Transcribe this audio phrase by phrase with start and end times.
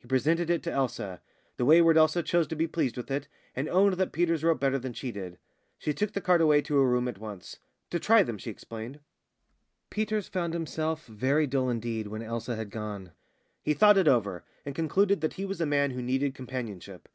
[0.00, 1.20] He presented it to Elsa.
[1.56, 4.76] The wayward Elsa chose to be pleased with it, and owned that Peters wrote better
[4.76, 5.38] than she did.
[5.78, 7.60] She took the card away to her room at once
[7.90, 8.98] "to try them," she explained.
[9.88, 13.12] Peters found himself very dull indeed when Elsa had gone.
[13.62, 17.08] He thought it over, and concluded that he was a man who needed companionship.